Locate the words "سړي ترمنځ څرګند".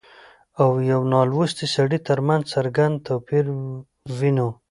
1.75-2.95